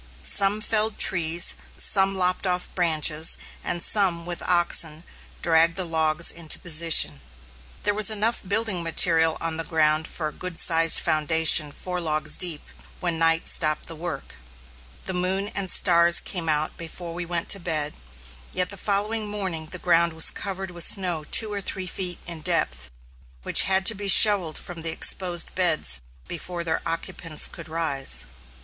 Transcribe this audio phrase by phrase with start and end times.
[0.23, 5.03] Some felled trees, some lopped off the branches, and some, with oxen,
[5.43, 7.21] dragged the logs into position.
[7.83, 12.35] There was enough building material on the ground for a good sized foundation four logs
[12.35, 12.63] deep,
[12.99, 14.33] when night stopped the work.
[15.05, 17.93] The moon and stars came out before we went to bed,
[18.53, 22.41] yet the following morning the ground was covered with snow two or three feet in
[22.41, 22.89] depth,
[23.43, 28.25] which had to be shovelled from the exposed beds before their occupants could rise.